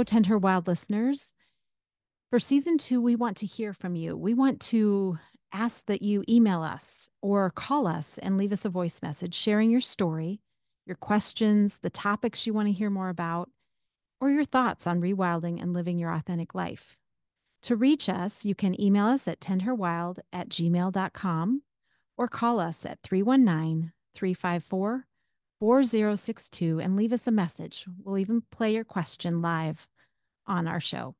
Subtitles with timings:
[0.00, 1.34] Hello, Tend Her Wild listeners.
[2.30, 4.16] For season two, we want to hear from you.
[4.16, 5.18] We want to
[5.52, 9.70] ask that you email us or call us and leave us a voice message sharing
[9.70, 10.40] your story,
[10.86, 13.50] your questions, the topics you want to hear more about,
[14.22, 16.96] or your thoughts on rewilding and living your authentic life.
[17.64, 21.62] To reach us, you can email us at tendherwild at gmail.com
[22.16, 25.04] or call us at 319 354
[25.60, 27.86] 4062 and leave us a message.
[28.02, 29.86] We'll even play your question live
[30.46, 31.14] on our show.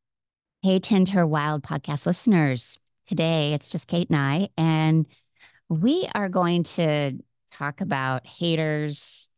[0.62, 2.78] Hey, Tend Her Wild podcast listeners.
[3.06, 5.06] Today it's just Kate and I, and
[5.68, 7.18] we are going to
[7.52, 9.28] talk about haters,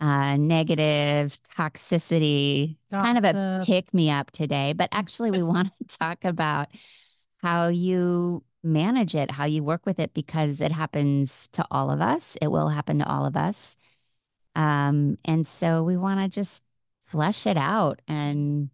[0.00, 4.72] uh, negative toxicity, kind of a pick me up today.
[4.72, 6.68] But actually, we want to talk about
[7.38, 12.00] how you manage it, how you work with it, because it happens to all of
[12.00, 12.36] us.
[12.42, 13.76] It will happen to all of us.
[14.54, 16.64] Um, and so we want to just
[17.06, 18.70] flesh it out and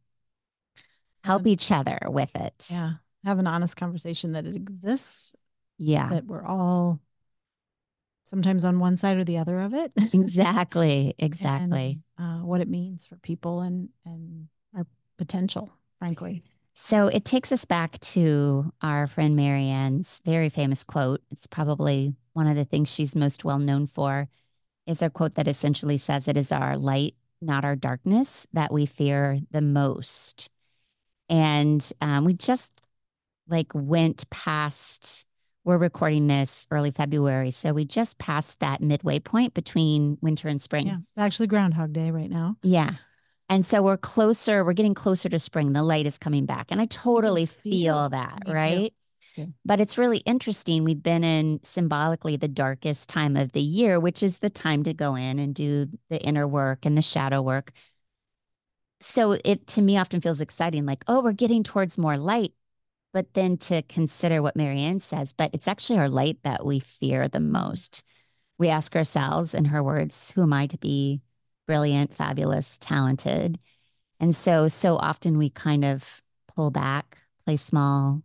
[1.25, 2.67] help each other with it.
[2.70, 2.95] Yeah.
[3.25, 5.34] Have an honest conversation that it exists.
[5.78, 6.09] Yeah.
[6.09, 7.00] That we're all
[8.25, 9.92] sometimes on one side or the other of it.
[10.12, 11.14] exactly.
[11.19, 12.00] Exactly.
[12.19, 14.87] And, uh, what it means for people and, and our
[15.19, 16.44] potential, frankly.
[16.75, 21.20] So it takes us back to our friend Marianne's very famous quote.
[21.31, 24.28] It's probably one of the things she's most well known for
[24.86, 28.86] is a quote that essentially says it is our light, not our darkness, that we
[28.86, 30.50] fear the most.
[31.28, 32.72] And um, we just
[33.48, 35.24] like went past,
[35.64, 37.50] we're recording this early February.
[37.50, 40.86] So we just passed that midway point between winter and spring.
[40.86, 40.97] Yeah.
[40.97, 42.56] It's actually Groundhog Day right now.
[42.62, 42.94] Yeah.
[43.48, 45.72] And so we're closer, we're getting closer to spring.
[45.72, 46.68] The light is coming back.
[46.70, 48.91] And I totally feel, feel that, right?
[48.91, 48.97] Too.
[49.65, 50.84] But it's really interesting.
[50.84, 54.95] We've been in symbolically the darkest time of the year, which is the time to
[54.95, 57.73] go in and do the inner work and the shadow work.
[59.01, 62.53] So it to me often feels exciting, like, oh, we're getting towards more light.
[63.12, 67.27] But then to consider what Marianne says, but it's actually our light that we fear
[67.27, 68.05] the most.
[68.57, 71.21] We ask ourselves, in her words, who am I to be
[71.67, 73.59] brilliant, fabulous, talented?
[74.21, 76.22] And so, so often we kind of
[76.55, 78.22] pull back, play small,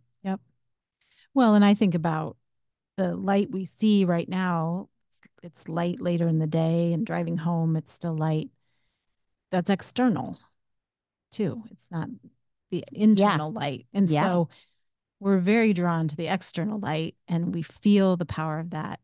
[1.36, 2.38] well, and I think about
[2.96, 4.88] the light we see right now.
[5.42, 8.48] It's, light later in the day and driving home, it's still light.
[9.52, 10.38] That's external
[11.30, 11.62] too.
[11.70, 12.08] It's not
[12.70, 13.60] the internal yeah.
[13.60, 13.86] light.
[13.92, 14.22] And yeah.
[14.22, 14.48] so
[15.20, 18.98] we're very drawn to the external light and we feel the power of that.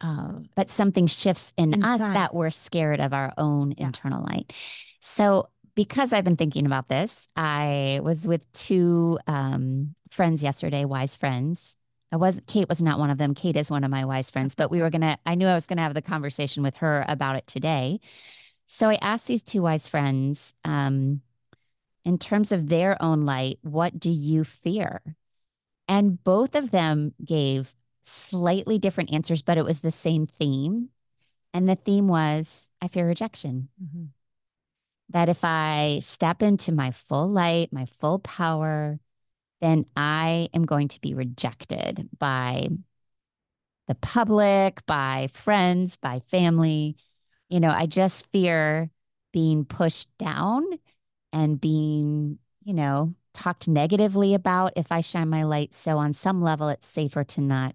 [0.00, 2.00] Uh, but something shifts in inside.
[2.00, 3.86] us that we're scared of our own yeah.
[3.86, 4.52] internal light.
[5.00, 11.16] So because I've been thinking about this, I was with two um, friends yesterday, wise
[11.16, 11.76] friends.
[12.12, 13.34] I was Kate was not one of them.
[13.34, 15.18] Kate is one of my wise friends, but we were gonna.
[15.26, 18.00] I knew I was gonna have the conversation with her about it today.
[18.66, 21.22] So I asked these two wise friends, um,
[22.04, 25.02] in terms of their own light, what do you fear?
[25.88, 30.90] And both of them gave slightly different answers, but it was the same theme.
[31.52, 33.68] And the theme was, I fear rejection.
[33.82, 34.04] Mm-hmm
[35.10, 38.98] that if I step into my full light, my full power,
[39.60, 42.68] then I am going to be rejected by
[43.86, 46.96] the public, by friends, by family.
[47.48, 48.90] You know, I just fear
[49.32, 50.64] being pushed down
[51.32, 55.74] and being, you know, talked negatively about if I shine my light.
[55.74, 57.74] So, on some level, it's safer to not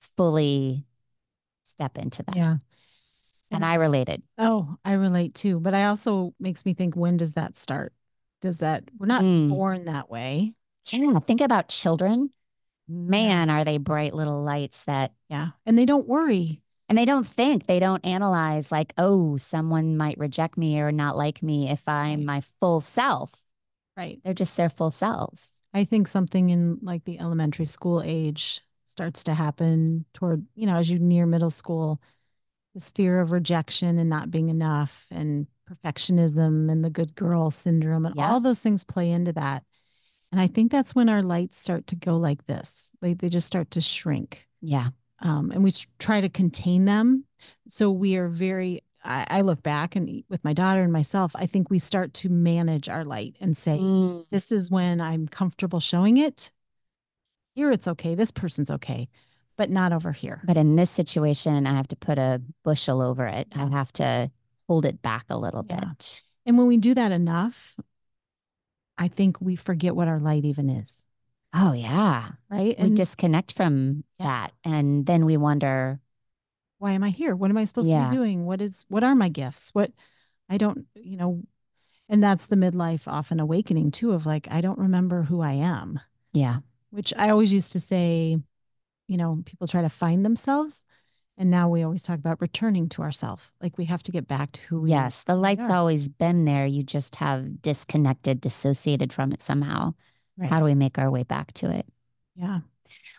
[0.00, 0.84] fully
[1.62, 2.36] step into that.
[2.36, 2.56] Yeah.
[3.52, 4.22] And I related.
[4.38, 5.60] Oh, I relate too.
[5.60, 7.92] But I also makes me think when does that start?
[8.40, 9.48] Does that we're not mm.
[9.48, 10.54] born that way.
[10.90, 11.18] Yeah.
[11.20, 12.30] Think about children.
[12.88, 15.50] Man, are they bright little lights that Yeah.
[15.64, 16.62] And they don't worry.
[16.88, 21.16] And they don't think, they don't analyze like, oh, someone might reject me or not
[21.16, 23.32] like me if I'm my full self.
[23.96, 24.20] Right.
[24.24, 25.62] They're just their full selves.
[25.72, 30.76] I think something in like the elementary school age starts to happen toward, you know,
[30.76, 32.00] as you near middle school
[32.74, 38.06] this fear of rejection and not being enough and perfectionism and the good girl syndrome
[38.06, 38.30] and Yeah.
[38.30, 39.64] all those things play into that.
[40.30, 42.90] And I think that's when our lights start to go like this.
[43.02, 44.48] Like they just start to shrink.
[44.60, 44.88] Yeah.
[45.20, 47.24] Um, and we try to contain them.
[47.68, 51.46] So we are very, I, I look back and with my daughter and myself, I
[51.46, 54.24] think we start to manage our light and say, Mm.
[54.30, 56.50] this is when I'm comfortable showing it.
[57.54, 58.14] Here it's okay.
[58.14, 59.08] This person's okay,
[59.56, 60.40] but not over here.
[60.44, 63.48] But in this situation, I have to put a bushel over it.
[63.54, 64.30] I have to
[64.68, 65.80] hold it back a little Yeah.
[65.80, 66.22] bit.
[66.46, 67.78] And when we do that enough,
[68.98, 71.06] I think we forget what our light even is.
[71.54, 72.30] Oh, yeah.
[72.50, 72.78] Right.
[72.80, 74.26] we disconnect from Yeah.
[74.26, 74.52] that.
[74.64, 76.00] And then we wonder,
[76.78, 77.36] why am I here?
[77.36, 78.44] What am I supposed to be doing?
[78.44, 79.70] What is what are my gifts?
[79.74, 79.92] What
[80.48, 81.42] I don't, you know,
[82.08, 86.00] and that's the midlife often awakening too of like, I don't remember who I am.
[86.32, 86.58] yeah,
[86.90, 88.38] which I always used to say,
[89.12, 90.84] you know, people try to find themselves.
[91.36, 93.50] And now we always talk about returning to ourselves.
[93.60, 95.76] Like we have to get back to who we yes, the light's are.
[95.76, 96.64] always been there.
[96.64, 99.94] You just have disconnected, dissociated from it somehow.
[100.38, 100.48] Right.
[100.48, 101.86] How do we make our way back to it?
[102.34, 102.60] Yeah.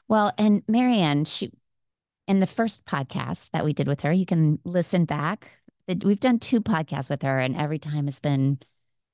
[0.08, 1.52] Well, and Marianne, she
[2.28, 5.50] in the first podcast that we did with her, you can listen back.
[5.88, 8.60] We've done two podcasts with her, and every time it's been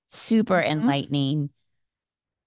[0.07, 0.71] super Mhm.
[0.71, 1.49] enlightening.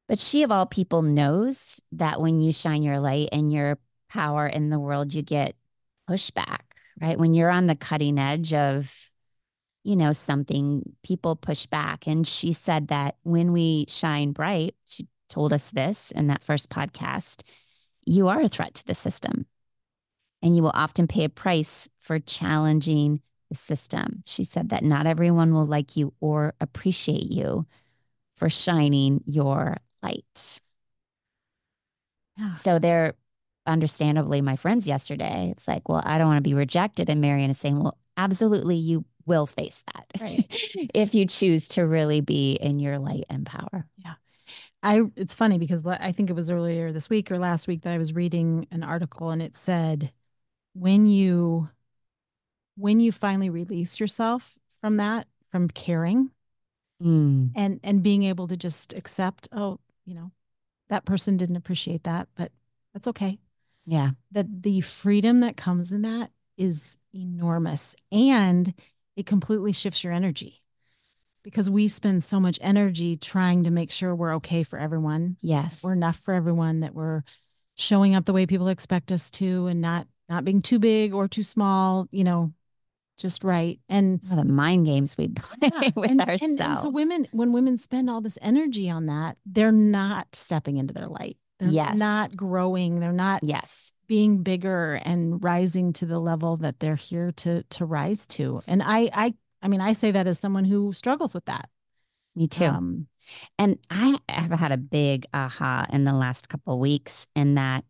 [0.08, 3.79] But she, of all people, knows that when you shine your light and your
[4.12, 5.54] power in the world, you get
[6.08, 6.60] pushback,
[7.00, 7.18] right?
[7.18, 9.10] When you're on the cutting edge of,
[9.84, 12.06] you know, something, people push back.
[12.06, 16.68] And she said that when we shine bright, she told us this in that first
[16.68, 17.42] podcast
[18.04, 19.46] you are a threat to the system.
[20.42, 24.24] And you will often pay a price for challenging the system.
[24.26, 27.64] She said that not everyone will like you or appreciate you
[28.34, 30.60] for shining your light.
[32.36, 32.54] Yeah.
[32.54, 33.14] So they're
[33.66, 35.50] understandably my friends yesterday.
[35.52, 37.08] It's like, well, I don't want to be rejected.
[37.08, 40.46] And Marianne is saying, well, absolutely, you will face that Right.
[40.94, 43.86] if you choose to really be in your light and power.
[43.96, 44.14] Yeah.
[44.82, 47.92] I it's funny because I think it was earlier this week or last week that
[47.92, 50.10] I was reading an article and it said
[50.74, 51.68] when you
[52.76, 56.30] when you finally release yourself from that from caring
[57.02, 60.30] Mm, and and being able to just accept oh you know
[60.88, 62.52] that person didn't appreciate that but
[62.92, 63.38] that's okay
[63.87, 64.11] yeah.
[64.32, 68.73] that the freedom that comes in that is enormous and
[69.17, 70.62] it completely shifts your energy
[71.43, 75.82] because we spend so much energy trying to make sure we're okay for everyone Yes.
[75.82, 77.23] we're enough for everyone that we're
[77.75, 81.26] showing up the way people expect us to and not not being too big or
[81.29, 82.52] too small you know
[83.19, 86.43] just right and Oh, the mind games we play yeah, with and, ourselves.
[86.43, 90.76] and, and so women when women spend all this energy on that they're not stepping
[90.76, 91.37] into their light
[91.70, 91.98] they're Yes.
[91.98, 93.92] not growing they're not yes.
[94.06, 98.82] being bigger and rising to the level that they're here to to rise to and
[98.82, 101.68] i i i mean i say that as someone who struggles with that
[102.34, 102.64] Me too.
[102.64, 103.06] um
[103.58, 107.84] And I have had a big aha in the last couple of weeks in that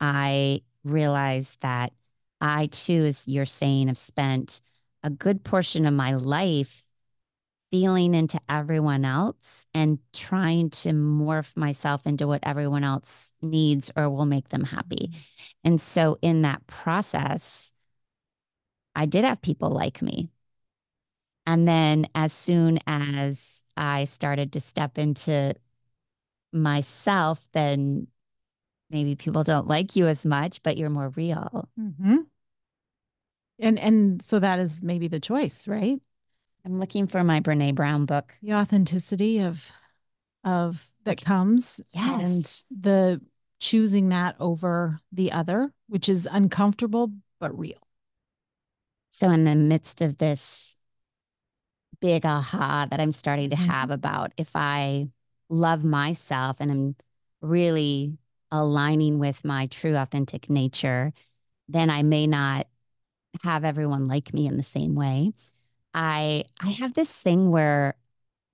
[0.00, 1.92] I realized that
[2.40, 4.60] I too, as you're saying, have spent
[5.02, 6.88] a good portion of my life
[7.72, 14.10] feeling into everyone else and trying to morph myself into what everyone else needs or
[14.10, 15.10] will make them happy.
[15.64, 17.72] And so in that process,
[18.94, 20.28] I did have people like me.
[21.46, 25.54] And then as soon as I started to step into
[26.52, 28.06] myself, then
[28.90, 31.68] maybe people don't like you as much, but you're more real.
[31.80, 32.26] mhm.
[33.58, 36.00] and and so that is maybe the choice right
[36.64, 38.34] I'm looking for my Brene Brown book.
[38.42, 39.70] the authenticity of
[40.44, 42.64] of that comes Yes.
[42.70, 43.20] and the
[43.60, 47.78] choosing that over the other which is uncomfortable but real
[49.08, 50.74] So, in the midst of this
[52.00, 53.66] big aha that I'm starting to Mhm.
[53.66, 55.08] have about if I
[55.48, 56.96] love myself and I'm
[57.40, 58.18] really
[58.50, 61.12] aligning with my true authentic nature,
[61.68, 62.66] then I may not
[63.44, 65.32] have everyone like me in the same way.
[65.94, 67.96] I I have this thing where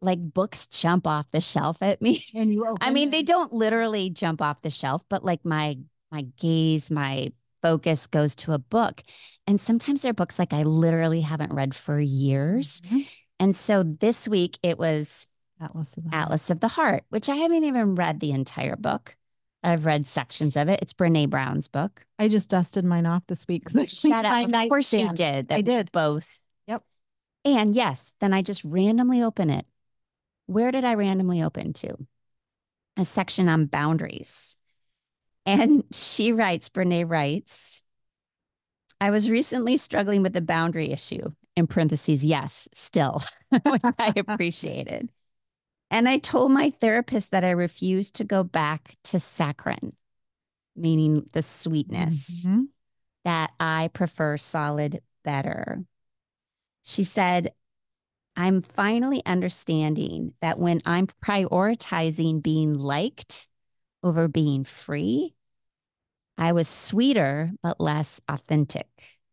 [0.00, 2.25] like books jump off the shelf at me.
[2.35, 5.78] and you I mean, they don't literally jump off the shelf, but like my
[6.11, 9.02] my gaze, my focus goes to a book.
[9.47, 12.80] And sometimes they're books like I literally haven't read for years.
[12.83, 13.00] Mm-hmm.
[13.40, 15.26] And so this week it was
[15.61, 16.23] atlas of the Heart.
[16.23, 19.16] Atlas of the Heart, which I haven't even read the entire book.
[19.62, 20.80] I've read sections of it.
[20.83, 22.04] It's Brene Brown's book.
[22.18, 24.49] i just dusted mine off this week because Shut up.
[24.49, 25.52] Of course you did.
[25.52, 25.90] I did.
[25.92, 26.40] both.
[27.57, 29.67] And yes, then I just randomly open it.
[30.47, 31.97] Where did I randomly open to?
[32.97, 34.57] A section on boundaries.
[35.47, 37.83] And she writes, Brene writes,
[39.00, 45.09] I was recently struggling with the boundary issue in parentheses, yes, still, which I appreciated.
[45.90, 49.93] And I told my therapist that I refused to go back to saccharin,
[50.76, 52.64] meaning the sweetness, mm-hmm.
[53.25, 55.85] that I prefer solid better.
[56.88, 57.52] She said,
[58.35, 63.47] I'm finally understanding that when I'm prioritizing being liked
[64.02, 65.35] over being free,
[66.38, 68.88] I was sweeter, but less authentic.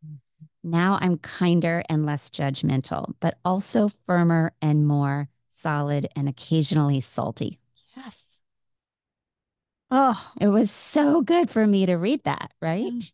[0.06, 0.70] Mm-hmm.
[0.70, 7.58] Now I'm kinder and less judgmental, but also firmer and more solid and occasionally salty.
[7.96, 8.42] Yes.
[9.90, 13.14] Oh, it was so good for me to read that, right?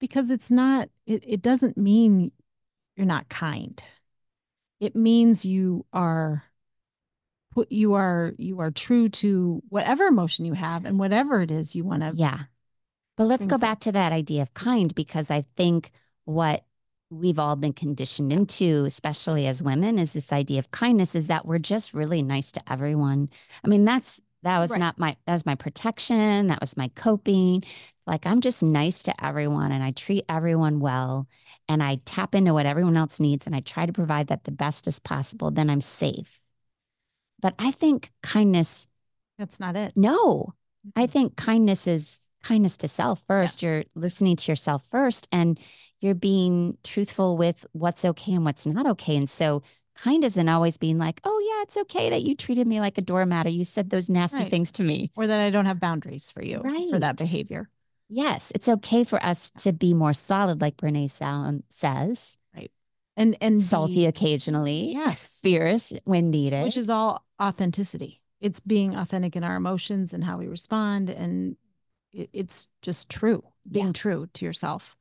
[0.00, 2.32] Because it's not, it, it doesn't mean
[2.96, 3.82] you're not kind.
[4.80, 6.44] It means you are
[7.52, 11.76] put you are you are true to whatever emotion you have and whatever it is
[11.76, 12.40] you want to yeah
[13.16, 15.92] but let's go back to that idea of kind because i think
[16.24, 16.64] what
[17.14, 21.46] we've all been conditioned into, especially as women, is this idea of kindness is that
[21.46, 23.28] we're just really nice to everyone.
[23.64, 24.80] I mean, that's that was right.
[24.80, 27.64] not my that was my protection, that was my coping.
[28.06, 31.26] Like I'm just nice to everyone and I treat everyone well
[31.68, 34.52] and I tap into what everyone else needs and I try to provide that the
[34.52, 36.40] best as possible, then I'm safe.
[37.40, 38.88] But I think kindness
[39.38, 39.92] that's not it.
[39.96, 40.54] No.
[40.94, 43.62] I think kindness is kindness to self first.
[43.62, 43.68] Yeah.
[43.68, 45.58] You're listening to yourself first and
[46.00, 49.16] you're being truthful with what's okay and what's not okay.
[49.16, 49.62] And so
[49.96, 53.02] kind isn't always being like, oh, yeah, it's okay that you treated me like a
[53.02, 54.50] doormat or you said those nasty right.
[54.50, 55.10] things to me.
[55.16, 56.90] Or that I don't have boundaries for you right.
[56.90, 57.70] for that behavior.
[58.08, 62.38] Yes, it's okay for us to be more solid, like Brene Brown says.
[62.54, 62.70] Right.
[63.16, 64.92] And and salty the, occasionally.
[64.92, 65.40] Yes.
[65.42, 66.64] Fierce when needed.
[66.64, 68.20] Which is all authenticity.
[68.40, 71.10] It's being authentic in our emotions and how we respond.
[71.10, 71.56] And
[72.12, 73.92] it, it's just true, being yeah.
[73.92, 74.96] true to yourself.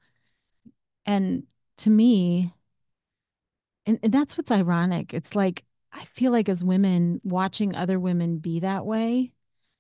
[1.06, 1.44] And
[1.80, 2.54] to me,
[3.86, 5.14] and, and that's what's ironic.
[5.14, 9.34] It's like, I feel like as women watching other women be that way,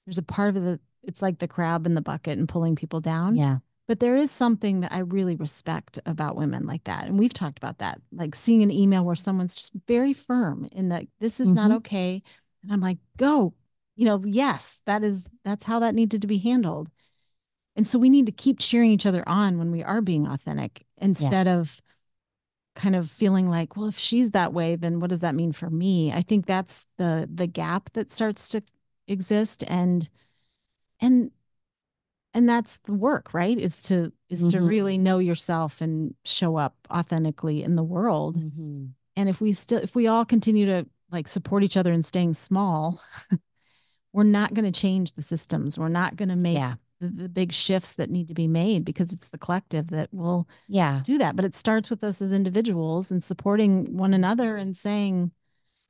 [0.05, 3.01] there's a part of it it's like the crab in the bucket and pulling people
[3.01, 3.35] down.
[3.35, 3.57] Yeah.
[3.87, 7.05] But there is something that I really respect about women like that.
[7.05, 10.89] And we've talked about that, like seeing an email where someone's just very firm in
[10.89, 11.55] that this is mm-hmm.
[11.55, 12.23] not okay.
[12.63, 13.53] And I'm like, go,
[13.97, 16.89] you know, yes, that is, that's how that needed to be handled.
[17.75, 20.85] And so we need to keep cheering each other on when we are being authentic
[20.97, 21.57] instead yeah.
[21.57, 21.81] of
[22.75, 25.69] kind of feeling like, well, if she's that way, then what does that mean for
[25.69, 26.11] me?
[26.11, 28.61] I think that's the the gap that starts to
[29.07, 30.09] exist and
[31.03, 31.31] and
[32.33, 33.57] and that's the work, right?
[33.57, 34.49] Is to is mm-hmm.
[34.49, 38.39] to really know yourself and show up authentically in the world.
[38.39, 38.85] Mm-hmm.
[39.15, 42.33] And if we still if we all continue to like support each other in staying
[42.33, 43.01] small,
[44.13, 45.77] we're not going to change the systems.
[45.77, 48.85] We're not going to make yeah the, the big shifts that need to be made
[48.85, 52.31] because it's the collective that will yeah do that but it starts with us as
[52.31, 55.31] individuals and supporting one another and saying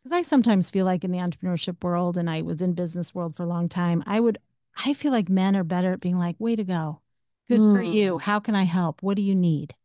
[0.03, 3.35] because i sometimes feel like in the entrepreneurship world and i was in business world
[3.35, 4.39] for a long time i would
[4.85, 7.01] i feel like men are better at being like way to go
[7.47, 7.75] good mm.
[7.75, 9.75] for you how can i help what do you need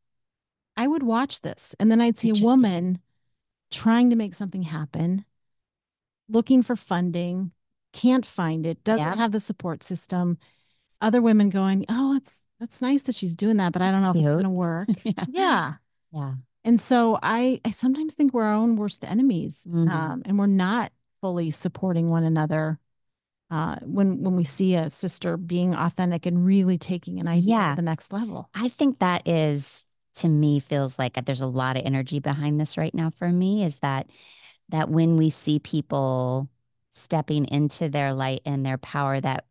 [0.77, 2.99] i would watch this and then i'd see a woman
[3.71, 5.25] trying to make something happen
[6.29, 7.53] looking for funding
[7.93, 9.17] can't find it doesn't yeah.
[9.17, 10.39] have the support system
[11.01, 14.11] other women going, "Oh, it's that's nice that she's doing that, but I don't know
[14.11, 14.27] if Cute.
[14.27, 15.25] it's going to work." yeah.
[15.29, 15.75] yeah.
[16.13, 16.35] Yeah.
[16.65, 19.89] And so I I sometimes think we're our own worst enemies, mm-hmm.
[19.89, 22.79] um, and we're not fully supporting one another.
[23.51, 27.71] Uh, when when we see a sister being authentic and really taking an idea yeah.
[27.71, 29.87] to the next level, I think that is
[30.17, 33.65] to me feels like there's a lot of energy behind this right now for me.
[33.65, 34.11] Is that
[34.69, 36.51] that when we see people
[36.91, 39.47] stepping into their light and their power, that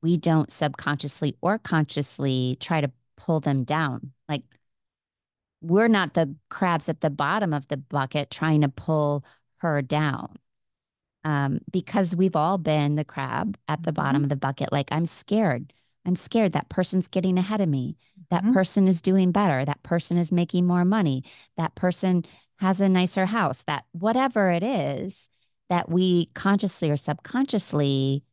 [0.00, 4.12] we don't subconsciously or consciously try to pull them down.
[4.28, 4.42] Like
[5.60, 9.24] we're not the crabs at the bottom of the bucket trying to pull
[9.58, 10.36] her down.
[11.24, 14.24] Um, because we've all been the crab at the bottom mm-hmm.
[14.24, 14.72] of the bucket.
[14.72, 15.72] Like, I'm scared.
[16.04, 17.96] I'm scared that person's getting ahead of me.
[18.30, 18.54] That mm-hmm.
[18.54, 19.64] person is doing better.
[19.64, 21.22] That person is making more money.
[21.56, 22.24] That person
[22.56, 23.62] has a nicer house.
[23.64, 25.28] That whatever it is
[25.68, 28.24] that we consciously or subconsciously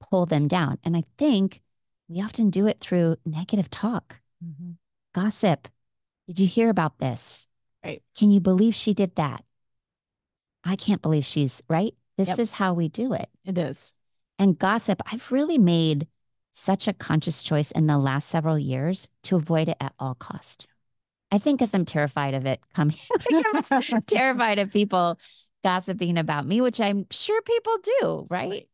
[0.00, 0.78] pull them down.
[0.84, 1.60] And I think
[2.08, 4.72] we often do it through negative talk, mm-hmm.
[5.14, 5.68] gossip.
[6.26, 7.46] Did you hear about this?
[7.84, 8.02] Right.
[8.16, 9.44] Can you believe she did that?
[10.64, 11.94] I can't believe she's right.
[12.16, 12.38] This yep.
[12.38, 13.28] is how we do it.
[13.44, 13.94] It is.
[14.38, 16.06] And gossip, I've really made
[16.52, 20.66] such a conscious choice in the last several years to avoid it at all cost.
[21.30, 22.96] I think because I'm terrified of it coming,
[24.06, 25.18] terrified of people
[25.64, 28.68] gossiping about me, which I'm sure people do, right?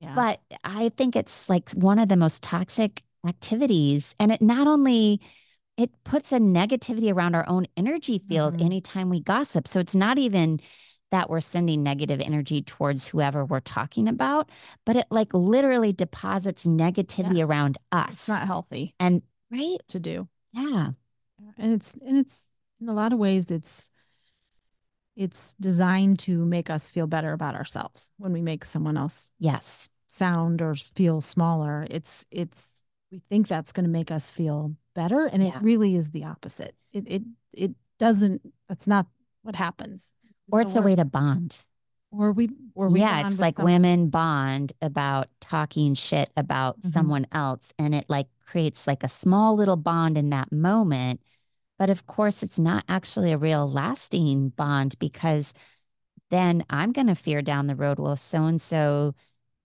[0.00, 0.14] Yeah.
[0.14, 4.14] But I think it's like one of the most toxic activities.
[4.20, 5.20] And it not only
[5.76, 8.66] it puts a negativity around our own energy field mm-hmm.
[8.66, 9.68] anytime we gossip.
[9.68, 10.60] So it's not even
[11.10, 14.50] that we're sending negative energy towards whoever we're talking about,
[14.84, 17.44] but it like literally deposits negativity yeah.
[17.44, 18.08] around us.
[18.08, 18.94] It's not healthy.
[18.98, 20.28] And right to do.
[20.52, 20.90] Yeah.
[21.58, 23.90] And it's and it's in a lot of ways it's
[25.14, 29.88] it's designed to make us feel better about ourselves when we make someone else yes
[30.08, 35.26] sound or feel smaller it's it's we think that's going to make us feel better
[35.26, 35.56] and yeah.
[35.56, 37.22] it really is the opposite it it
[37.52, 39.06] it doesn't that's not
[39.42, 40.12] what happens
[40.50, 41.58] or it's a way to bond
[42.10, 43.72] or we or we yeah it's like someone.
[43.74, 46.88] women bond about talking shit about mm-hmm.
[46.88, 51.20] someone else and it like creates like a small little bond in that moment
[51.78, 55.52] but of course, it's not actually a real lasting bond because
[56.30, 57.98] then I'm going to fear down the road.
[57.98, 59.14] Well, if so and so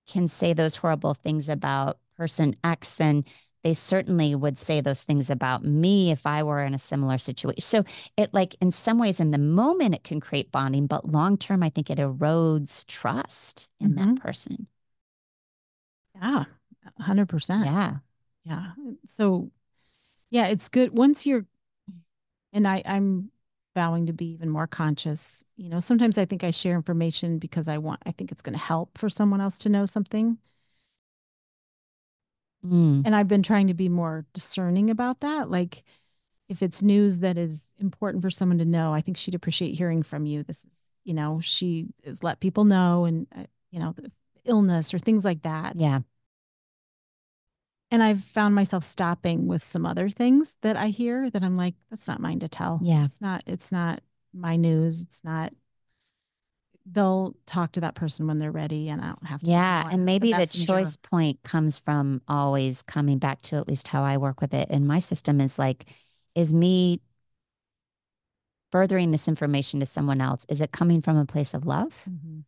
[0.07, 3.23] can say those horrible things about person X, then
[3.63, 7.61] they certainly would say those things about me if I were in a similar situation.
[7.61, 7.83] So
[8.17, 11.63] it like in some ways in the moment it can create bonding, but long term
[11.63, 14.15] I think it erodes trust in mm-hmm.
[14.15, 14.67] that person.
[16.15, 16.45] Yeah.
[17.01, 17.65] 100%.
[17.65, 17.97] Yeah.
[18.45, 18.71] Yeah.
[19.05, 19.51] So
[20.29, 21.45] yeah, it's good once you're
[22.53, 23.31] and I, I'm
[23.75, 25.45] vowing to be even more conscious.
[25.55, 28.53] You know, sometimes I think I share information because I want, I think it's going
[28.53, 30.37] to help for someone else to know something.
[32.65, 33.03] Mm.
[33.05, 35.49] And I've been trying to be more discerning about that.
[35.49, 35.83] Like,
[36.49, 40.03] if it's news that is important for someone to know, I think she'd appreciate hearing
[40.03, 40.43] from you.
[40.43, 44.11] This is, you know, she is let people know and, uh, you know, the
[44.43, 45.79] illness or things like that.
[45.79, 45.99] Yeah.
[47.89, 51.75] And I've found myself stopping with some other things that I hear that I'm like,
[51.89, 52.79] that's not mine to tell.
[52.81, 53.05] Yeah.
[53.05, 54.01] It's not, it's not
[54.33, 55.01] my news.
[55.01, 55.53] It's not,
[56.91, 59.51] they'll talk to that person when they're ready and I don't have to.
[59.51, 59.87] Yeah.
[59.89, 64.03] And maybe the, the choice point comes from always coming back to at least how
[64.03, 64.67] I work with it.
[64.69, 65.85] And my system is like,
[66.35, 67.01] is me
[68.71, 70.45] furthering this information to someone else?
[70.49, 72.03] Is it coming from a place of love?
[72.09, 72.39] Mm-hmm.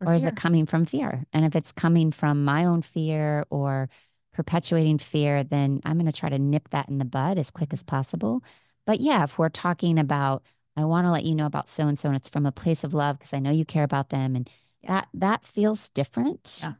[0.00, 1.24] Or, or is it coming from fear?
[1.32, 3.88] And if it's coming from my own fear or
[4.32, 7.72] perpetuating fear, then I'm going to try to nip that in the bud as quick
[7.72, 8.42] as possible.
[8.84, 10.42] But yeah, if we're talking about,
[10.76, 12.84] I want to let you know about so and so, and it's from a place
[12.84, 14.48] of love because I know you care about them, and
[14.86, 16.60] that that feels different.
[16.62, 16.72] Yeah.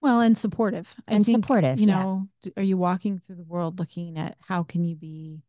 [0.00, 0.94] Well, and supportive.
[1.08, 1.78] And think, supportive.
[1.78, 2.52] You know, yeah.
[2.56, 5.42] are you walking through the world looking at how can you be,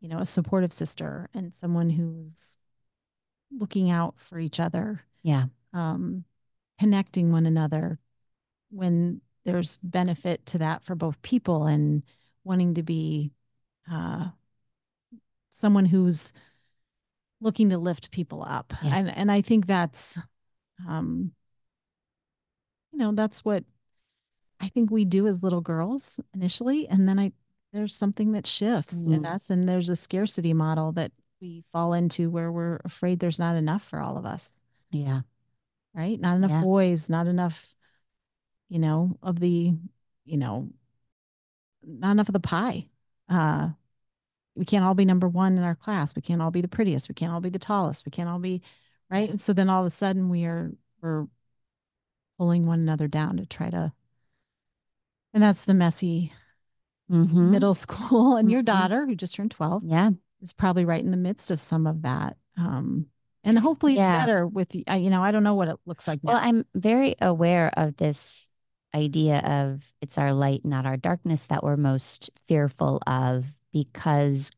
[0.00, 2.58] you know, a supportive sister and someone who's
[3.50, 5.00] looking out for each other?
[5.22, 5.46] Yeah.
[5.72, 6.24] Um,
[6.78, 7.98] connecting one another
[8.70, 12.02] when there's benefit to that for both people and
[12.44, 13.30] wanting to be
[13.90, 14.28] uh,
[15.52, 16.32] someone who's
[17.40, 18.72] looking to lift people up.
[18.82, 18.96] Yeah.
[18.96, 20.18] And and I think that's
[20.88, 21.32] um
[22.92, 23.64] you know, that's what
[24.60, 27.32] I think we do as little girls initially and then I
[27.72, 29.14] there's something that shifts mm.
[29.14, 33.38] in us and there's a scarcity model that we fall into where we're afraid there's
[33.38, 34.58] not enough for all of us.
[34.90, 35.20] Yeah.
[35.94, 36.20] Right?
[36.20, 36.60] Not enough yeah.
[36.62, 37.74] boys, not enough
[38.72, 39.74] you know, of the,
[40.24, 40.70] you know,
[41.86, 42.86] not enough of the pie.
[43.28, 43.68] Uh,
[44.54, 46.14] we can't all be number one in our class.
[46.14, 47.08] We can't all be the prettiest.
[47.08, 48.04] We can't all be the tallest.
[48.04, 48.62] We can't all be
[49.10, 49.28] right.
[49.28, 51.26] And so then all of a sudden we are we're
[52.38, 53.92] pulling one another down to try to
[55.34, 56.32] and that's the messy
[57.10, 57.50] mm-hmm.
[57.50, 58.36] middle school.
[58.36, 58.52] And mm-hmm.
[58.52, 60.10] your daughter, who just turned 12, yeah,
[60.40, 62.36] is probably right in the midst of some of that.
[62.58, 63.06] Um,
[63.44, 64.16] and hopefully yeah.
[64.16, 66.22] it's better with you know, I don't know what it looks like.
[66.22, 66.32] Now.
[66.32, 68.48] Well, I'm very aware of this
[68.94, 74.50] idea of it's our light, not our darkness, that we're most fearful of because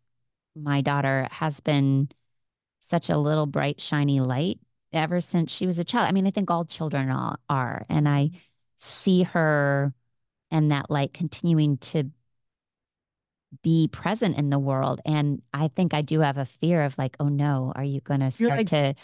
[0.56, 2.08] my daughter has been
[2.78, 4.60] such a little bright, shiny light
[4.92, 6.08] ever since she was a child.
[6.08, 7.10] I mean, I think all children
[7.48, 7.86] are.
[7.88, 8.30] And I
[8.76, 9.92] see her
[10.50, 12.04] and that light continuing to
[13.62, 15.00] be present in the world.
[15.04, 18.20] And I think I do have a fear of like, oh no, are you going
[18.20, 18.94] to start like to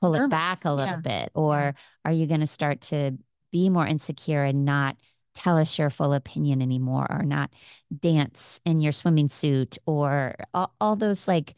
[0.00, 0.26] pull nervous.
[0.26, 1.22] it back a little yeah.
[1.22, 1.30] bit?
[1.34, 1.72] Or yeah.
[2.04, 3.16] are you going to start to
[3.50, 4.96] be more insecure and not
[5.34, 7.50] tell us your full opinion anymore or not
[7.96, 11.54] dance in your swimming suit or all, all those like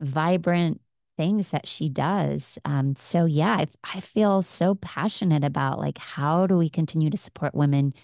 [0.00, 0.80] vibrant
[1.16, 2.58] things that she does.
[2.64, 7.16] Um, so yeah, I, I feel so passionate about like how do we continue to
[7.16, 7.94] support women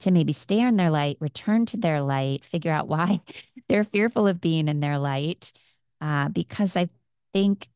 [0.00, 3.20] to maybe stay in their light, return to their light, figure out why
[3.68, 5.52] they're fearful of being in their light,
[6.00, 6.88] uh, because I
[7.32, 7.68] think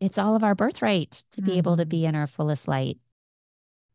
[0.00, 1.58] it's all of our birthright to be mm-hmm.
[1.58, 1.90] able to mm-hmm.
[1.90, 2.98] be in our fullest light.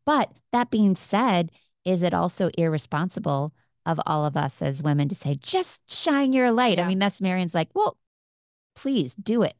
[0.04, 1.52] But that being said,
[1.84, 3.52] is it also irresponsible
[3.84, 6.78] of all of us as women to say, just shine your light?
[6.78, 6.84] Yeah.
[6.84, 7.98] I mean, that's Marianne's like, well,
[8.76, 9.54] please do it.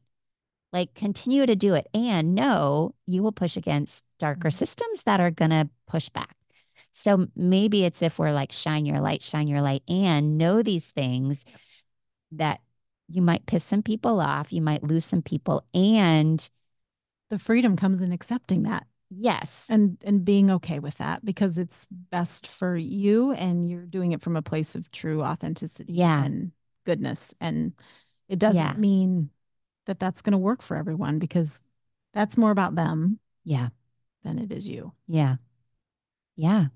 [0.71, 1.87] Like, continue to do it.
[1.93, 4.49] And know you will push against darker mm-hmm.
[4.49, 6.35] systems that are going to push back.
[6.91, 10.91] So maybe it's if we're like, shine your light, shine your light, and know these
[10.91, 11.45] things,
[12.31, 12.61] that
[13.07, 16.49] you might piss some people off, you might lose some people, and
[17.29, 18.85] the freedom comes in accepting that.
[19.15, 19.67] Yes.
[19.69, 24.21] And and being okay with that because it's best for you and you're doing it
[24.21, 26.23] from a place of true authenticity yeah.
[26.23, 26.51] and
[26.85, 27.73] goodness and
[28.27, 28.73] it doesn't yeah.
[28.73, 29.29] mean
[29.85, 31.61] that that's going to work for everyone because
[32.13, 33.19] that's more about them.
[33.43, 33.69] Yeah.
[34.23, 34.93] Than it is you.
[35.07, 35.35] Yeah.
[36.35, 36.67] Yeah.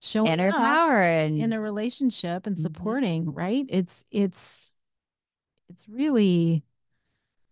[0.00, 2.62] showing in her power and in a relationship and mm-hmm.
[2.62, 3.38] supporting, mm-hmm.
[3.38, 3.66] right?
[3.68, 4.72] It's it's
[5.68, 6.62] it's really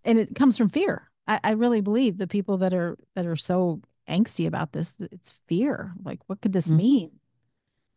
[0.04, 1.10] and it comes from fear.
[1.26, 5.34] I, I really believe the people that are that are so angsty about this, it's
[5.48, 5.92] fear.
[6.02, 6.76] Like, what could this mm-hmm.
[6.76, 7.10] mean?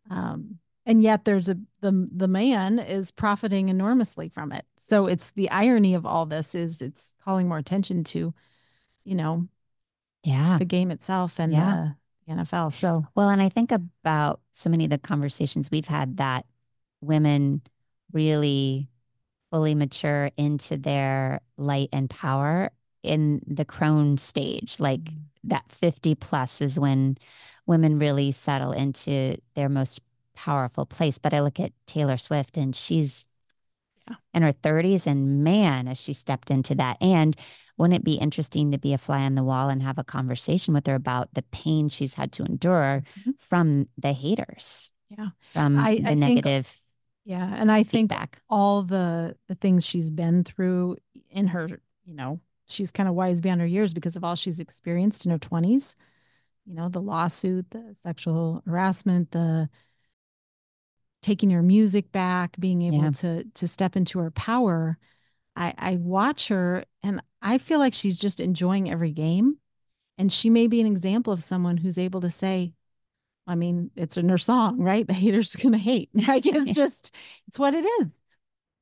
[0.09, 5.31] Um, and yet there's a the the man is profiting enormously from it so it's
[5.31, 8.33] the irony of all this is it's calling more attention to
[9.03, 9.47] you know
[10.23, 11.89] yeah the game itself and yeah.
[12.27, 16.17] the NFL so well and I think about so many of the conversations we've had
[16.17, 16.45] that
[17.01, 17.61] women
[18.13, 18.89] really
[19.49, 22.69] fully mature into their light and power
[23.03, 25.19] in the crone stage like mm-hmm.
[25.49, 27.17] that 50 plus is when
[27.65, 30.01] women really settle into their most
[30.35, 31.17] powerful place.
[31.17, 33.27] But I look at Taylor Swift and she's
[34.09, 34.15] yeah.
[34.33, 36.97] in her 30s, and man, as she stepped into that.
[37.01, 37.35] And
[37.77, 40.73] wouldn't it be interesting to be a fly on the wall and have a conversation
[40.73, 43.31] with her about the pain she's had to endure mm-hmm.
[43.39, 44.91] from the haters?
[45.09, 45.29] Yeah.
[45.53, 46.67] From I, the I negative.
[46.67, 46.85] Think,
[47.25, 47.53] yeah.
[47.55, 48.35] And I feedback.
[48.35, 50.97] think all the the things she's been through
[51.29, 51.67] in her,
[52.03, 55.31] you know, she's kind of wise beyond her years because of all she's experienced in
[55.31, 55.95] her 20s.
[56.65, 59.69] You know, the lawsuit, the sexual harassment, the
[61.21, 63.11] taking her music back, being able yeah.
[63.11, 64.97] to to step into her power.
[65.55, 69.57] I, I watch her and I feel like she's just enjoying every game.
[70.17, 72.73] And she may be an example of someone who's able to say,
[73.47, 75.05] I mean, it's in her song, right?
[75.07, 76.09] The haters gonna hate.
[76.27, 77.13] Like it's just,
[77.47, 78.07] it's what it is.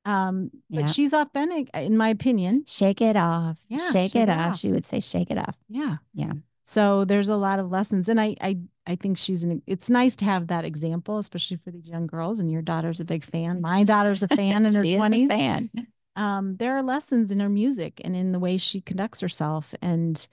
[0.04, 0.86] Um, but yeah.
[0.86, 2.64] she's authentic, in my opinion.
[2.66, 3.60] Shake it off.
[3.68, 4.50] Yeah, shake, shake it, it off.
[4.50, 4.58] off.
[4.58, 5.56] She would say, shake it off.
[5.68, 5.96] Yeah.
[6.14, 6.32] Yeah.
[6.62, 8.08] So there's a lot of lessons.
[8.08, 8.58] And I I
[8.90, 12.40] I think she's an it's nice to have that example, especially for these young girls.
[12.40, 13.60] And your daughter's a big fan.
[13.60, 15.28] My daughter's a fan in her twenties.
[15.28, 15.70] Fan.
[16.16, 19.74] Um, there are lessons in her music and in the way she conducts herself.
[19.80, 20.26] And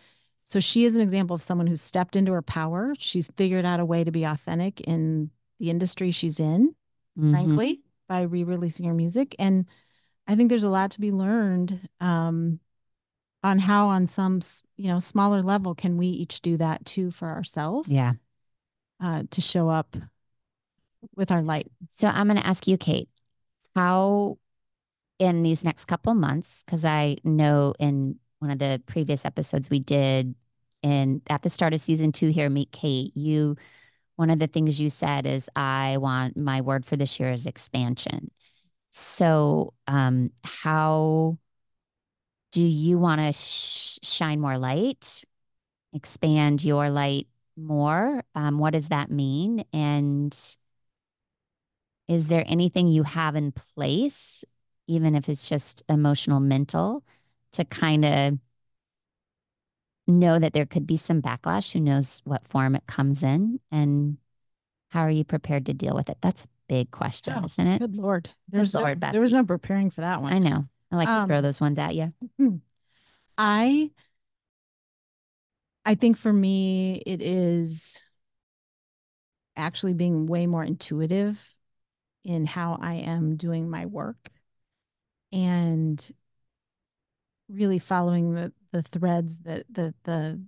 [0.43, 2.95] so she is an example of someone who's stepped into her power.
[2.97, 6.69] She's figured out a way to be authentic in the industry she's in,
[7.17, 7.31] mm-hmm.
[7.31, 9.35] frankly, by re-releasing her music.
[9.37, 9.67] And
[10.25, 12.59] I think there's a lot to be learned um,
[13.43, 14.39] on how on some
[14.75, 18.13] you know smaller level can we each do that too for ourselves yeah
[19.01, 19.95] uh, to show up
[21.15, 21.67] with our light.
[21.89, 23.09] So i'm going to ask you kate
[23.75, 24.37] how
[25.19, 29.79] in these next couple months because i know in one of the previous episodes we
[29.79, 30.35] did
[30.83, 33.55] in at the start of season two here meet kate you
[34.15, 37.45] one of the things you said is i want my word for this year is
[37.45, 38.29] expansion.
[38.89, 41.37] So um how
[42.51, 45.23] do you want to sh- shine more light,
[45.93, 47.27] expand your light
[47.57, 48.23] more?
[48.35, 49.65] Um, what does that mean?
[49.73, 50.37] And
[52.07, 54.45] is there anything you have in place,
[54.87, 57.03] even if it's just emotional, mental,
[57.53, 58.39] to kind of
[60.07, 61.73] know that there could be some backlash?
[61.73, 63.59] Who knows what form it comes in?
[63.71, 64.17] And
[64.89, 66.17] how are you prepared to deal with it?
[66.21, 67.79] That's a big question, oh, isn't it?
[67.79, 68.29] Good Lord.
[68.47, 70.31] There's good Lord, no, there was no preparing for that one.
[70.31, 70.65] I know.
[70.91, 72.13] I like um, to throw those ones at you.
[73.37, 73.91] I
[75.87, 78.03] I think for me it is
[79.55, 81.55] actually being way more intuitive
[82.25, 84.17] in how I am doing my work
[85.31, 86.11] and
[87.47, 90.41] really following the the threads that the the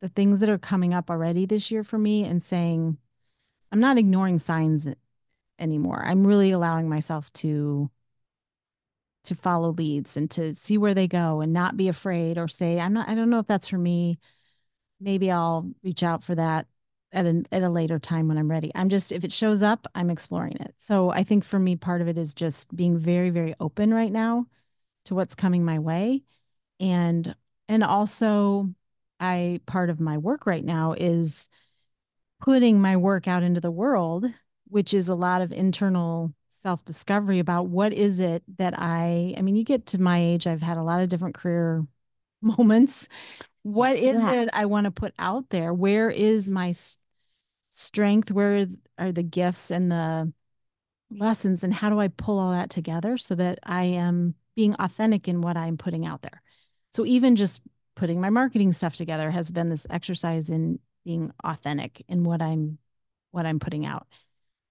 [0.00, 2.96] the things that are coming up already this year for me and saying
[3.70, 4.88] I'm not ignoring signs
[5.58, 6.02] anymore.
[6.06, 7.90] I'm really allowing myself to
[9.24, 12.80] to follow leads and to see where they go and not be afraid or say
[12.80, 14.18] I'm not I don't know if that's for me.
[15.00, 16.66] Maybe I'll reach out for that
[17.12, 18.72] at a at a later time when I'm ready.
[18.74, 20.74] I'm just if it shows up, I'm exploring it.
[20.78, 24.12] So I think for me part of it is just being very very open right
[24.12, 24.46] now
[25.06, 26.22] to what's coming my way
[26.80, 27.34] and
[27.68, 28.70] and also
[29.20, 31.48] I part of my work right now is
[32.40, 34.26] putting my work out into the world,
[34.68, 39.42] which is a lot of internal self discovery about what is it that I, I
[39.42, 41.86] mean, you get to my age, I've had a lot of different career
[42.42, 43.08] moments.
[43.66, 45.74] What is it I want to put out there?
[45.74, 46.72] Where is my
[47.70, 48.30] strength?
[48.30, 50.32] Where are the gifts and the
[51.10, 51.64] lessons?
[51.64, 55.40] And how do I pull all that together so that I am being authentic in
[55.40, 56.42] what I'm putting out there?
[56.90, 57.60] So even just
[57.96, 62.78] putting my marketing stuff together has been this exercise in being authentic in what I'm
[63.32, 64.06] what I'm putting out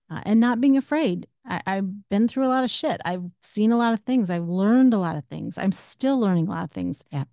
[0.10, 1.28] uh, and not being afraid.
[1.46, 3.02] I, I've been through a lot of shit.
[3.04, 4.30] I've seen a lot of things.
[4.30, 5.58] I've learned a lot of things.
[5.58, 7.04] I'm still learning a lot of things.
[7.12, 7.26] Yeah.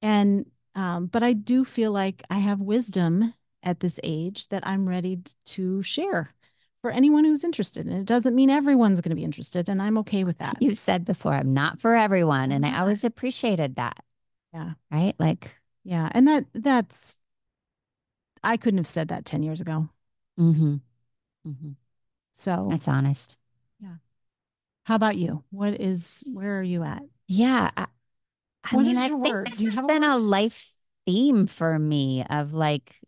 [0.00, 0.46] And
[0.78, 5.18] um, but I do feel like I have wisdom at this age that I'm ready
[5.46, 6.32] to share
[6.82, 7.86] for anyone who's interested.
[7.86, 10.56] And it doesn't mean everyone's going to be interested, and I'm okay with that.
[10.60, 13.98] You said before, I'm not for everyone, and I always appreciated that.
[14.54, 14.74] Yeah.
[14.90, 15.14] Right.
[15.18, 15.58] Like.
[15.82, 17.16] Yeah, and that that's
[18.44, 19.88] I couldn't have said that 10 years ago.
[20.38, 20.76] Mm-hmm.
[21.46, 21.70] Mm-hmm.
[22.32, 23.36] So that's honest.
[23.80, 23.96] Yeah.
[24.84, 25.42] How about you?
[25.50, 27.02] What is, where are you at?
[27.26, 27.70] Yeah.
[27.76, 27.86] I,
[28.64, 29.46] I mean, I think word?
[29.46, 30.74] this has been a life
[31.06, 33.00] theme for me of like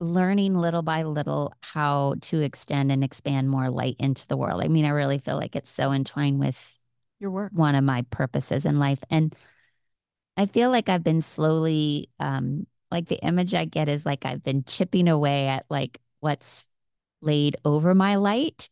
[0.00, 4.62] learning little by little how to extend and expand more light into the world.
[4.62, 6.78] I mean, I really feel like it's so entwined with
[7.20, 9.02] your work, one of my purposes in life.
[9.08, 9.34] And
[10.36, 14.42] I feel like I've been slowly um, like the image I get is like I've
[14.42, 16.68] been chipping away at like what's
[17.20, 18.68] laid over my light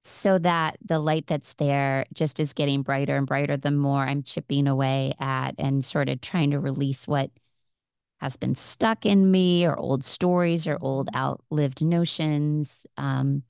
[0.00, 4.22] so that the light that's there just is getting brighter and brighter the more I'm
[4.22, 7.30] chipping away at and sort of trying to release what
[8.20, 12.86] has been stuck in me or old stories or old outlived notions.
[12.96, 13.42] Um,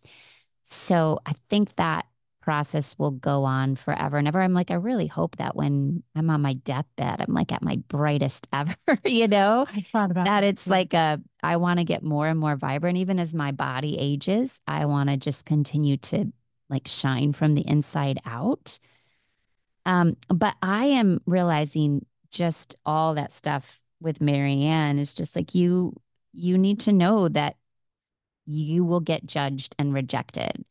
[0.63, 2.07] so I think that
[2.43, 4.41] process will go on forever and ever.
[4.41, 7.77] I'm like, I really hope that when I'm on my deathbed, I'm like at my
[7.89, 9.67] brightest ever, you know?
[9.75, 10.45] I thought about that.
[10.45, 12.99] It's like a, I want to get more and more vibrant.
[12.99, 16.33] Even as my body ages, I want to just continue to
[16.69, 18.79] like shine from the inside out.
[19.87, 25.95] Um, but I am realizing just all that stuff with Marianne is just like you,
[26.33, 27.57] you need to know that
[28.45, 30.65] you will get judged and rejected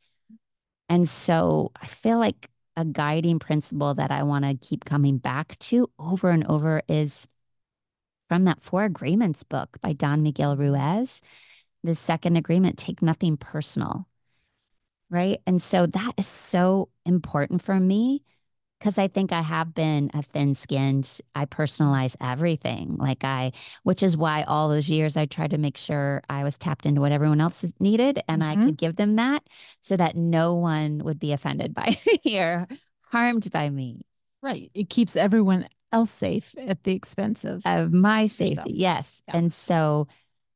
[0.90, 5.58] and so I feel like a guiding principle that I want to keep coming back
[5.60, 7.28] to over and over is
[8.30, 11.22] from that Four Agreements book by Don Miguel Ruiz.
[11.84, 14.07] The second agreement take nothing personal.
[15.10, 15.40] Right.
[15.48, 18.24] And so that is so important for me
[18.80, 22.98] because I think I have been a thin skinned, I personalize everything.
[22.98, 26.58] Like I, which is why all those years I tried to make sure I was
[26.58, 28.62] tapped into what everyone else needed and mm-hmm.
[28.62, 29.44] I could give them that
[29.82, 32.68] so that no one would be offended by me or
[33.02, 34.06] harmed by me.
[34.44, 34.70] Right.
[34.74, 38.52] It keeps everyone else safe at the expense of, of my safety.
[38.52, 38.68] Yourself.
[38.70, 39.24] Yes.
[39.28, 39.38] Yeah.
[39.38, 40.08] And so,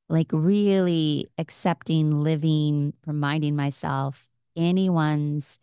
[0.09, 5.59] like, really accepting, living, reminding myself anyone's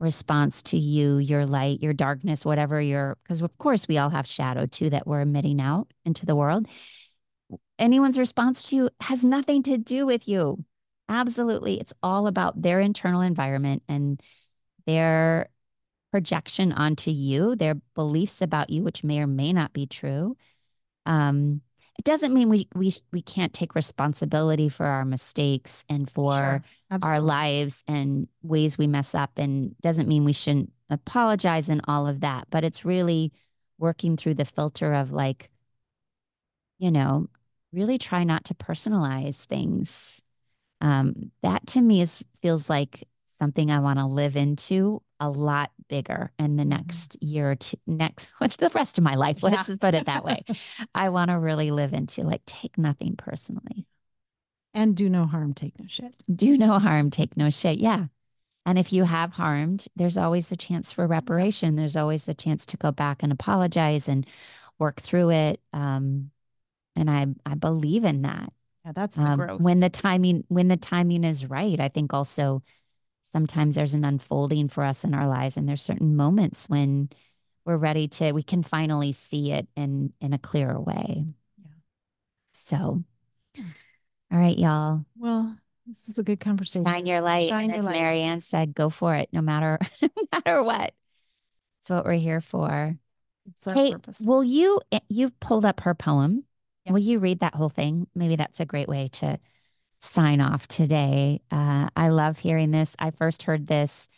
[0.00, 4.26] response to you, your light, your darkness, whatever your, because of course we all have
[4.26, 6.66] shadow too that we're emitting out into the world.
[7.78, 10.64] Anyone's response to you has nothing to do with you.
[11.08, 11.80] Absolutely.
[11.80, 14.20] It's all about their internal environment and
[14.86, 15.48] their
[16.10, 20.36] projection onto you, their beliefs about you, which may or may not be true.
[21.06, 21.62] Um,
[21.98, 26.98] it doesn't mean we we we can't take responsibility for our mistakes and for sure.
[27.02, 32.06] our lives and ways we mess up and doesn't mean we shouldn't apologize and all
[32.06, 33.32] of that but it's really
[33.78, 35.50] working through the filter of like
[36.78, 37.26] you know
[37.72, 40.22] really try not to personalize things
[40.80, 45.70] um that to me is feels like something I want to live into a lot
[45.88, 46.70] bigger in the mm-hmm.
[46.70, 49.42] next year or two, next, what's the rest of my life?
[49.42, 49.62] Let's yeah.
[49.62, 50.44] just put it that way.
[50.94, 53.86] I want to really live into like take nothing personally.
[54.74, 56.16] And do no harm, take no shit.
[56.32, 57.78] Do no harm, take no shit.
[57.78, 58.06] Yeah.
[58.66, 61.74] And if you have harmed, there's always the chance for reparation.
[61.74, 64.26] There's always the chance to go back and apologize and
[64.78, 65.60] work through it.
[65.72, 66.30] Um,
[66.94, 68.52] and I I believe in that.
[68.84, 69.40] Yeah, that's the um.
[69.60, 72.62] When the timing when the timing is right, I think also
[73.32, 77.10] sometimes there's an unfolding for us in our lives, and there's certain moments when
[77.64, 81.24] we're ready to we can finally see it in in a clearer way.
[81.58, 81.70] Yeah.
[82.52, 83.04] So,
[83.56, 85.04] all right, y'all.
[85.16, 86.84] Well, this was a good conversation.
[86.84, 87.50] Shine your light.
[87.50, 87.98] Shine and your as.
[87.98, 90.94] Marianne said, go for it, no matter no matter what.
[91.80, 92.96] It's what we're here for.
[93.64, 94.20] hey, purpose.
[94.20, 94.80] will you?
[94.90, 96.44] Eh, you've pulled up her poem.
[96.84, 96.92] Yeah.
[96.92, 98.06] Will you read that whole thing?
[98.14, 99.38] Maybe that's a great way to
[99.98, 101.40] sign off today.
[101.50, 102.94] Uh, I love hearing this.
[102.98, 104.08] I first heard this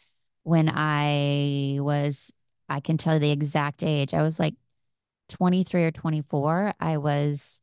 [0.43, 2.33] when I was,
[2.69, 4.15] I can tell you the exact age.
[4.15, 4.55] I was like
[5.31, 6.75] 23 or 24.
[6.81, 7.63] I was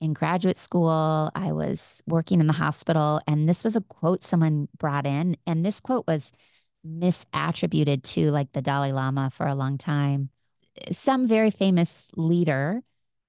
[0.00, 1.30] in graduate school.
[1.34, 3.20] I was working in the hospital.
[3.26, 5.36] And this was a quote someone brought in.
[5.46, 6.32] And this quote was
[6.86, 10.30] misattributed to like the Dalai Lama for a long time.
[10.90, 12.82] Some very famous leader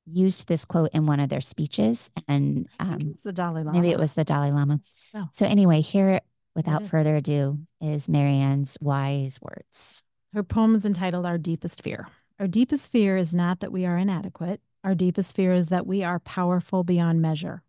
[0.07, 3.73] used this quote in one of their speeches, and um, the Dalai Lama.
[3.73, 4.79] Maybe it was the Dalai Lama.
[5.11, 6.21] So, so anyway, here,
[6.55, 10.03] without further ado, is Marianne's wise words.
[10.33, 12.07] Her poem is entitled "Our Deepest Fear."
[12.39, 14.61] Our deepest fear is not that we are inadequate.
[14.83, 17.63] Our deepest fear is that we are powerful beyond measure.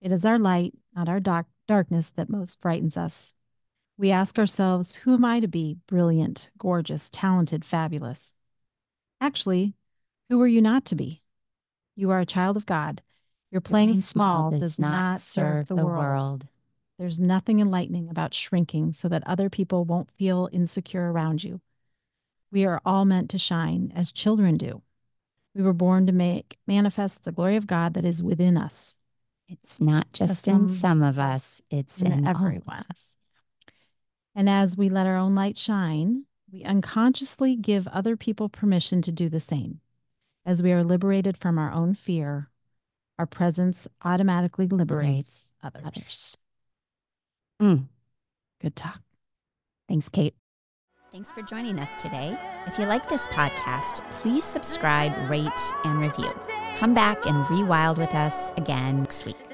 [0.00, 3.34] It is our light, not our dark- darkness, that most frightens us.
[3.98, 8.36] We ask ourselves, who am I to be brilliant, gorgeous, talented, fabulous?
[9.20, 9.74] Actually,
[10.28, 11.22] who are you not to be?
[11.96, 13.02] You are a child of God.
[13.50, 15.98] Your playing, playing small does, does not serve the, world.
[15.98, 16.46] world.
[16.98, 21.60] There's nothing enlightening about shrinking so that other people won't feel insecure around you.
[22.52, 24.82] We are all meant to shine as children do.
[25.54, 28.98] We were born to make manifest the glory of God that is within us.
[29.48, 32.84] It's not just some, in some of us, it's in, in everyone.
[34.34, 39.12] And as we let our own light shine, we unconsciously give other people permission to
[39.12, 39.80] do the same.
[40.46, 42.50] As we are liberated from our own fear,
[43.18, 45.82] our presence automatically liberates others.
[45.84, 46.36] others.
[47.60, 47.88] Mm.
[48.60, 49.00] Good talk.
[49.88, 50.34] Thanks, Kate.
[51.10, 52.38] Thanks for joining us today.
[52.66, 55.50] If you like this podcast, please subscribe, rate,
[55.84, 56.32] and review.
[56.76, 59.45] Come back and rewild with us again next week.